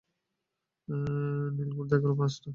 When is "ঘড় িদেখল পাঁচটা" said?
1.77-2.39